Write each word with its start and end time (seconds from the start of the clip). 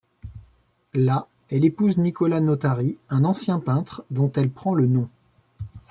Là, 0.95 1.27
elle 1.51 1.63
épouse 1.63 1.97
Nicola 1.99 2.39
Notari 2.39 2.97
un 3.11 3.23
ancien 3.23 3.59
peintre 3.59 4.03
dont 4.09 4.31
elle 4.35 4.49
prend 4.49 4.73
le 4.73 4.87
nom. 4.87 5.07